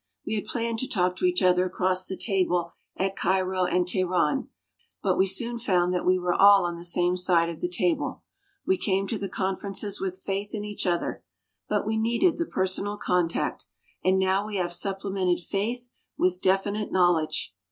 [0.25, 4.47] We had planned to talk to each other across the table at Cairo and Teheran;
[5.03, 8.23] but we soon found that we were all on the same side of the table.
[8.65, 11.23] We came to the conferences with faith in each other.
[11.69, 13.67] But we needed the personal contact.
[14.03, 15.87] And now we have supplemented faith
[16.17, 17.53] with definite knowledge.